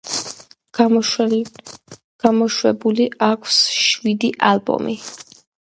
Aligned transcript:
გამოშვებული 2.25 3.07
აქვს 3.29 3.61
შვიდი 3.85 4.35
ალბომი. 4.51 4.99